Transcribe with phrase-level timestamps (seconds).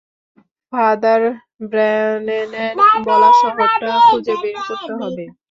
[0.73, 1.21] Father
[1.63, 2.75] ব্র্যানেনের
[3.05, 5.23] বলা শহরটা খুঁজে বের করতে হবে।